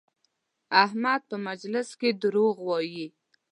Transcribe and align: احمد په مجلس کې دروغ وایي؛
احمد 0.83 1.21
په 1.29 1.35
مجلس 1.47 1.87
کې 1.99 2.09
دروغ 2.23 2.55
وایي؛ 2.67 3.07